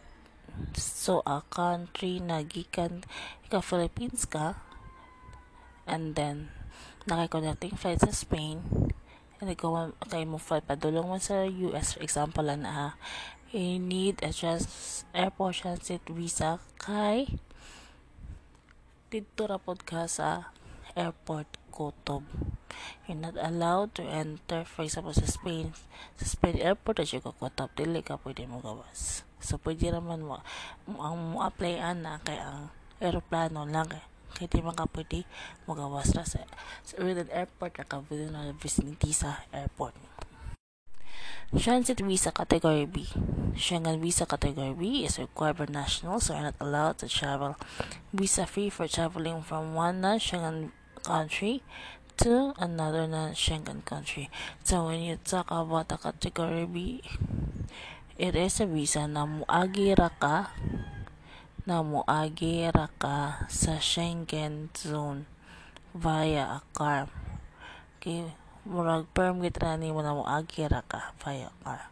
So 0.75 1.23
a 1.27 1.43
country 1.47 2.19
na 2.19 2.43
gikan 2.43 3.07
ika 3.47 3.63
Philippines 3.63 4.27
ka 4.27 4.59
and 5.87 6.15
then 6.15 6.55
naka-connecting 7.07 7.75
flight 7.75 8.03
sa 8.03 8.13
Spain 8.13 8.61
and 9.41 9.49
ikaw 9.49 9.89
kay 10.13 10.29
mo 10.29 10.37
flight 10.37 10.69
padulong 10.69 11.09
mo 11.09 11.17
sa 11.17 11.49
US 11.49 11.97
for 11.97 12.05
example 12.05 12.45
lang 12.45 12.69
na 12.69 12.95
you 13.51 13.81
need 13.81 14.21
a 14.21 14.31
just 14.31 15.03
airport 15.17 15.59
transit 15.59 16.05
visa 16.07 16.61
kay 16.77 17.41
dito 19.09 19.49
ra 19.49 19.59
ka 19.59 20.05
sa 20.07 20.55
airport 20.97 21.47
Kotob. 21.71 22.27
You're 23.07 23.17
not 23.17 23.39
allowed 23.41 23.95
to 23.97 24.05
enter, 24.05 24.67
for 24.69 24.85
example, 24.85 25.15
sa 25.15 25.27
Spain. 25.27 25.73
Sa 26.21 26.27
Spain 26.27 26.61
airport, 26.61 27.01
at 27.01 27.11
yung 27.11 27.25
Kotob, 27.25 27.73
dili 27.75 28.03
ka 28.05 28.21
pwede 28.21 28.45
mo 28.45 28.61
gawas. 28.61 29.23
So, 29.41 29.57
pwede 29.63 29.89
naman 29.89 30.27
mo, 30.27 30.45
ang 30.87 31.17
mo 31.33 31.41
applyan 31.41 32.05
na 32.05 32.21
kay 32.21 32.37
ang 32.37 32.69
aeroplano 33.01 33.65
lang 33.65 33.89
kay 33.89 34.05
kay 34.31 34.47
di 34.47 34.63
man 34.63 34.79
ka 34.79 34.87
pwede 34.87 35.27
mo 35.67 35.75
gawas 35.75 36.15
ra 36.15 36.23
sa, 36.23 36.47
sa 36.87 36.95
airport 37.03 37.75
na 37.77 37.85
ka 37.85 37.99
within 38.07 38.33
the 38.37 38.55
vicinity 38.57 39.11
sa 39.11 39.43
airport. 39.51 39.97
Transit 41.51 41.99
visa 42.07 42.31
category 42.31 42.87
B. 42.87 43.11
Schengen 43.59 43.99
visa 43.99 44.23
category 44.23 44.71
B 44.71 45.03
is 45.03 45.19
required 45.19 45.59
for 45.59 45.67
nationals 45.67 46.31
who 46.31 46.39
are 46.39 46.47
not 46.47 46.55
allowed 46.63 47.03
to 47.03 47.11
travel 47.11 47.59
visa 48.15 48.47
free 48.47 48.71
for 48.71 48.87
traveling 48.87 49.43
from 49.43 49.75
one 49.75 49.99
non-Schengen 50.01 50.71
country 51.03 51.63
to 52.21 52.53
another 52.61 53.09
non-Schengen 53.09 53.85
country. 53.85 54.29
So 54.65 54.87
when 54.87 55.01
you 55.01 55.17
talk 55.25 55.49
about 55.51 55.89
the 55.89 55.97
category 55.97 56.67
B, 56.67 57.03
it 58.19 58.37
is 58.37 58.61
a 58.61 58.67
visa 58.67 59.09
na 59.09 59.25
muagi 59.25 59.97
ra 59.97 60.13
ka 60.13 60.53
na 61.65 61.81
muagi 61.81 62.69
ra 62.69 62.93
ka 63.01 63.49
sa 63.49 63.81
Schengen 63.81 64.69
zone 64.77 65.25
via 65.97 66.61
a 66.61 66.61
car. 66.77 67.09
Okay, 67.97 68.37
murag 68.69 69.09
permit 69.17 69.57
ra 69.57 69.81
ni 69.81 69.89
mo 69.89 70.05
na 70.05 70.13
mo 70.13 70.25
agira 70.29 70.85
ka 70.85 71.17
via 71.25 71.49
car. 71.65 71.89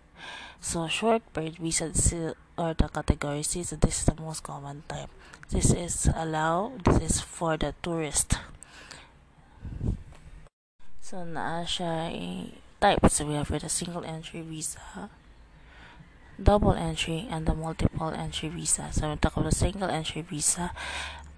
So 0.61 0.85
short 0.91 1.23
period 1.33 1.57
visa 1.57 1.89
or 2.59 2.75
the 2.75 2.89
category 2.93 3.43
C, 3.47 3.63
so 3.63 3.77
this 3.77 4.01
is 4.01 4.05
the 4.05 4.17
most 4.21 4.43
common 4.43 4.83
type. 4.89 5.09
This 5.49 5.73
is 5.73 6.11
allow, 6.13 6.77
this 6.85 6.99
is 7.01 7.17
for 7.23 7.57
the 7.57 7.73
tourist. 7.81 8.37
So 11.09 11.25
naa 11.25 11.65
siya 11.65 12.13
type. 12.85 13.01
So 13.09 13.25
we 13.25 13.41
have 13.41 13.49
the 13.49 13.73
single 13.73 14.05
entry 14.05 14.45
visa, 14.45 15.09
double 16.37 16.77
entry, 16.77 17.25
and 17.33 17.49
the 17.49 17.57
multiple 17.57 18.13
entry 18.13 18.53
visa. 18.53 18.93
So 18.93 19.09
we 19.09 19.17
talk 19.17 19.33
about 19.33 19.49
the 19.49 19.57
single 19.57 19.89
entry 19.89 20.21
visa 20.21 20.77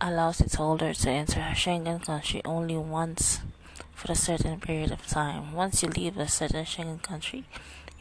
allows 0.00 0.40
its 0.40 0.58
holder 0.58 0.90
to 0.90 1.08
enter 1.10 1.38
a 1.38 1.54
Schengen 1.54 2.02
country 2.02 2.42
only 2.42 2.74
once 2.74 3.46
for 3.94 4.10
a 4.10 4.18
certain 4.18 4.58
period 4.58 4.90
of 4.90 5.06
time. 5.06 5.54
Once 5.54 5.84
you 5.84 5.88
leave 5.88 6.18
a 6.18 6.26
certain 6.26 6.66
Schengen 6.66 6.98
country, 6.98 7.46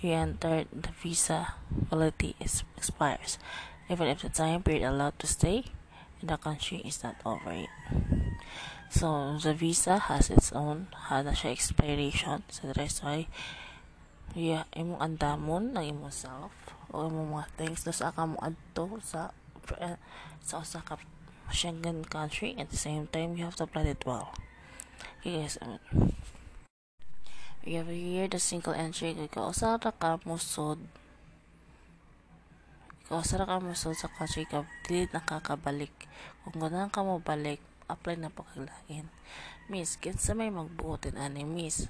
you 0.02 0.14
enter 0.18 0.66
the 0.74 0.90
visa 0.90 1.54
validity 1.70 2.34
is, 2.42 2.64
expires, 2.78 3.38
even 3.94 4.08
if 4.08 4.24
the 4.24 4.30
time 4.30 4.64
period 4.64 4.90
allowed 4.90 5.20
to 5.20 5.28
stay 5.28 5.66
in 6.20 6.34
the 6.34 6.38
country 6.38 6.82
is 6.82 7.04
not 7.04 7.22
over 7.24 7.54
yet. 7.54 8.19
So 8.90 9.38
the 9.38 9.54
visa 9.54 10.10
has 10.10 10.34
its 10.34 10.50
own 10.52 10.90
hana 11.10 11.38
siya 11.38 11.54
expiration. 11.54 12.42
So 12.50 12.74
that's 12.74 13.06
why 13.06 13.30
yeah, 14.34 14.66
imong 14.74 14.98
andamon 14.98 15.78
ng 15.78 15.86
imong 15.94 16.14
self 16.14 16.54
o 16.90 17.06
imong 17.06 17.38
mga 17.38 17.48
things 17.54 17.86
do 17.86 17.94
sa 17.94 18.10
ka 18.10 18.26
mo 18.26 18.38
adto 18.42 18.98
sa 19.06 19.30
sa 20.42 20.62
usa 20.62 20.82
ka 20.82 20.98
Schengen 21.50 22.06
country 22.06 22.54
at 22.62 22.70
the 22.70 22.78
same 22.78 23.10
time 23.10 23.34
you 23.34 23.46
have 23.46 23.58
to 23.58 23.66
plan 23.66 23.90
it 23.90 24.06
well. 24.06 24.34
Yes. 25.26 25.58
Um, 25.62 25.82
you 27.66 27.82
have 27.82 27.90
here 27.90 28.30
the 28.30 28.38
single 28.38 28.74
entry 28.74 29.18
kay 29.18 29.30
kausara 29.30 29.94
ka 29.94 30.22
musod 30.30 30.78
kausara 33.10 33.50
ka 33.50 33.58
musod 33.62 33.98
sa 33.98 34.10
country 34.14 34.46
ka 34.46 34.66
dili 34.86 35.10
nakakabalik 35.10 35.94
kung 36.46 36.62
ganang 36.62 36.94
ka 36.94 37.02
mo 37.02 37.18
balik 37.18 37.62
apply 37.90 38.22
na 38.22 38.30
po 38.30 38.46
kaglain 38.46 39.10
miss 39.70 40.02
kinsa 40.02 40.34
may 40.34 40.50
magbuotin 40.50 41.18
ani 41.18 41.46
miss? 41.46 41.86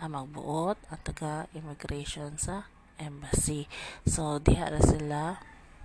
Ang 0.00 0.16
magbuot 0.16 0.80
ang 0.88 1.00
taga 1.04 1.46
immigration 1.52 2.40
sa 2.40 2.66
embassy. 2.96 3.68
So 4.08 4.40
diha 4.40 4.72
ra 4.72 4.80
sila 4.80 5.38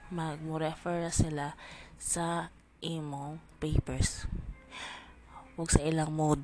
mag 0.09 0.41
refer 0.41 1.11
sila 1.11 1.53
sa 1.99 2.49
imong 2.81 3.37
papers. 3.59 4.25
Ug 5.59 5.67
sa 5.67 5.83
ilang 5.83 6.15
mood. 6.15 6.39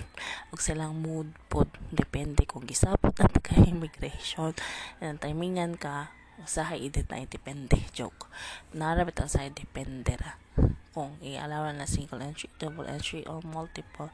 Ug 0.54 0.60
sa 0.62 0.78
ilang 0.78 0.94
mood 1.02 1.34
pod 1.50 1.66
depende 1.90 2.46
kung 2.46 2.62
gisapot 2.62 3.12
at 3.18 3.34
ka 3.42 3.58
immigration. 3.72 4.54
And 5.02 5.18
timingan 5.18 5.76
ka 5.76 6.14
usahay 6.44 6.84
edit 6.86 7.08
na 7.08 7.24
depende 7.24 7.78
joke 7.94 8.28
narabit 8.74 9.22
ang 9.22 9.30
sa 9.30 9.46
depende 9.48 10.18
ra 10.18 10.36
kung 10.92 11.16
i-allow 11.24 11.70
na 11.72 11.88
single 11.88 12.20
entry 12.20 12.52
double 12.60 12.84
entry 12.84 13.24
or 13.24 13.40
multiple 13.46 14.12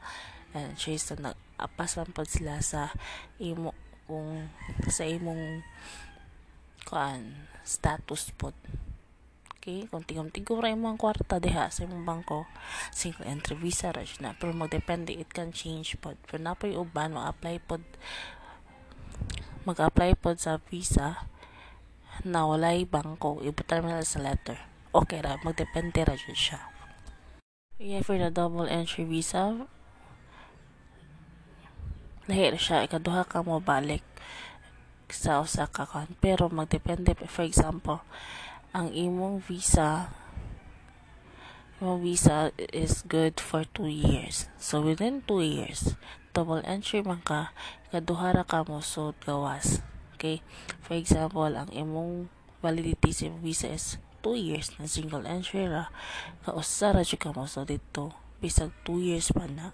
entries 0.55 1.03
so 1.03 1.17
nag-apas 1.19 1.99
man 1.99 2.09
pod 2.15 2.27
sila 2.31 2.63
sa 2.63 2.95
imo 3.37 3.75
kung 4.09 4.49
sa 4.89 5.05
imong 5.05 5.61
kuan 6.87 7.45
status 7.61 8.33
pod 8.33 8.55
Okay, 9.59 9.91
kung 9.91 10.07
tigom-tigom 10.07 10.63
ra 10.63 10.71
imong 10.71 10.95
kwarta 10.95 11.35
diha 11.35 11.67
sa 11.67 11.83
imong 11.83 12.07
bangko, 12.07 12.47
single 12.95 13.27
entry 13.27 13.59
visa 13.59 13.91
ra 13.91 14.07
na. 14.23 14.31
Pero 14.31 14.55
magdepende, 14.55 15.11
it 15.11 15.27
can 15.35 15.51
change 15.51 15.99
pod. 15.99 16.15
Pero 16.23 16.39
napoy 16.39 16.79
uban, 16.79 17.11
mag-apply 17.11 17.59
pod 17.67 17.83
mag-apply 19.67 20.15
pod 20.15 20.39
sa 20.39 20.63
visa 20.71 21.27
na 22.25 22.47
walay 22.47 22.83
bangko, 22.83 23.39
ibutan 23.43 23.83
mo 23.83 23.95
sa 24.03 24.19
letter. 24.19 24.59
Okay 24.91 25.21
ra, 25.21 25.37
magdepende 25.45 26.01
ra 26.01 26.17
jud 26.17 26.35
siya. 26.35 26.59
Yeah, 27.79 28.03
for 28.03 28.19
the 28.19 28.27
double 28.27 28.67
entry 28.67 29.07
visa, 29.07 29.67
lahi 32.27 32.51
siya, 32.59 32.83
ikaduha 32.83 33.23
ka 33.23 33.39
mo 33.45 33.63
balik 33.63 34.03
sa 35.09 35.41
usa 35.41 35.65
ka. 35.69 35.87
Pero 36.19 36.51
magdepende, 36.51 37.15
for 37.29 37.47
example, 37.47 38.03
ang 38.75 38.93
imong 38.93 39.41
visa 39.41 40.13
imong 41.79 42.03
visa 42.03 42.51
is 42.75 43.07
good 43.07 43.39
for 43.39 43.63
2 43.63 43.87
years. 43.87 44.51
So 44.59 44.83
within 44.83 45.23
2 45.23 45.39
years, 45.47 45.95
double 46.35 46.59
entry 46.67 46.99
man 46.99 47.23
ka, 47.23 47.55
kaduhara 47.95 48.43
ka 48.43 48.67
mo 48.67 48.83
so 48.83 49.15
gawas. 49.23 49.79
Okay? 50.19 50.43
For 50.83 50.99
example, 50.99 51.55
ang 51.55 51.71
imong 51.71 52.27
validity 52.59 53.15
sa 53.15 53.31
visa 53.39 53.71
is 53.71 53.95
2 54.19 54.35
years 54.35 54.75
na 54.75 54.83
single 54.83 55.23
entry 55.23 55.63
ra. 55.63 55.87
Kausara 56.43 57.07
jud 57.07 57.23
ka 57.23 57.31
mo 57.31 57.47
so 57.47 57.63
dito. 57.63 58.11
Bisag 58.43 58.75
2 58.83 58.99
years 58.99 59.31
pa 59.31 59.47
na. 59.47 59.71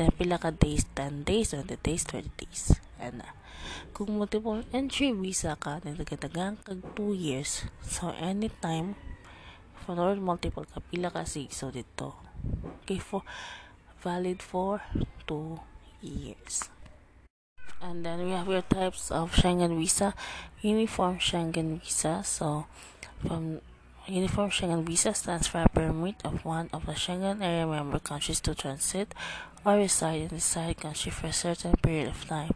Then 0.00 0.16
pila 0.16 0.40
ka 0.40 0.48
days, 0.48 0.88
10 0.96 1.28
days, 1.28 1.52
20 1.52 1.76
days, 1.84 2.08
30 2.08 2.40
days. 2.40 2.72
Ana. 2.96 3.36
Kung 3.92 4.16
multiple 4.16 4.64
entry 4.72 5.12
visa 5.12 5.60
ka, 5.60 5.84
nagdagdagan 5.84 6.56
kag 6.64 6.80
2 6.96 7.12
years. 7.12 7.68
So, 7.84 8.16
anytime, 8.16 8.96
for 9.84 9.92
multiple 10.16 10.64
ka, 10.64 10.80
pila 10.80 11.12
ka 11.12 11.28
sig. 11.28 11.52
So, 11.52 11.68
dito. 11.68 12.16
Okay, 12.80 12.96
for, 12.96 13.28
valid 14.00 14.40
for 14.40 14.80
2 15.28 15.60
years. 16.00 16.72
And 17.82 18.04
then 18.04 18.24
we 18.24 18.30
have 18.32 18.48
your 18.48 18.62
types 18.62 19.10
of 19.10 19.32
Schengen 19.32 19.78
visa. 19.78 20.14
Uniform 20.60 21.18
Schengen 21.18 21.80
visa. 21.80 22.22
So, 22.24 22.66
from 23.26 23.60
Uniform 24.06 24.50
Schengen 24.50 24.84
visa 24.84 25.14
stands 25.14 25.46
for 25.48 25.62
a 25.62 25.68
permit 25.68 26.16
of 26.24 26.44
one 26.44 26.68
of 26.72 26.86
the 26.86 26.92
Schengen 26.92 27.42
area 27.42 27.66
member 27.66 27.98
countries 27.98 28.40
to 28.40 28.54
transit 28.54 29.14
or 29.64 29.76
reside 29.76 30.22
in 30.22 30.28
the 30.28 30.40
side 30.40 30.76
country 30.78 31.10
for 31.10 31.28
a 31.28 31.32
certain 31.32 31.74
period 31.82 32.08
of 32.08 32.24
time. 32.26 32.52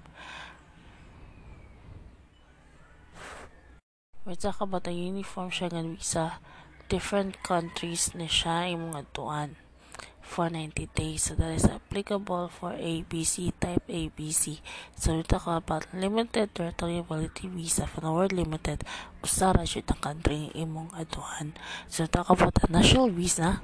we 4.26 4.34
talk 4.34 4.58
about 4.60 4.84
the 4.84 4.92
uniform 4.92 5.50
Schengen 5.50 5.96
visa 5.96 6.40
different 6.88 7.36
countries 7.44 8.16
na 8.16 8.24
siya 8.24 8.72
imong 8.72 8.96
adtuan 8.96 9.52
for 10.24 10.48
90 10.48 10.88
days. 10.96 11.28
So 11.28 11.36
that 11.36 11.52
is 11.52 11.68
applicable 11.68 12.48
for 12.48 12.72
ABC, 12.72 13.52
type 13.60 13.84
ABC. 13.86 14.58
So 14.96 15.20
we 15.20 15.22
talk 15.22 15.46
about 15.46 15.86
limited 15.92 16.56
territorial 16.56 17.04
validity 17.04 17.46
visa 17.48 17.86
for 17.86 18.00
the 18.00 18.10
word 18.10 18.32
limited. 18.32 18.82
Usara 19.20 19.68
siya 19.68 19.84
ang 19.92 20.00
country 20.00 20.48
imong 20.56 20.90
aduhan. 20.96 21.52
So 21.86 22.08
talk 22.08 22.32
about 22.32 22.56
the 22.56 22.72
national 22.72 23.12
visa 23.12 23.60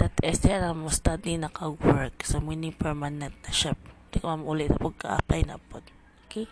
that 0.00 0.16
is 0.24 0.40
there 0.40 0.72
mo 0.72 0.88
study 0.88 1.36
na 1.36 1.52
kag-work. 1.52 2.24
So 2.24 2.40
mini 2.40 2.72
permanent 2.72 3.36
na 3.44 3.52
siya. 3.52 3.76
Di 4.08 4.18
ko 4.18 4.32
ulit 4.32 4.72
na 4.72 4.80
pagka-apply 4.80 5.40
na 5.46 5.60
po. 5.60 5.84
Okay? 6.26 6.48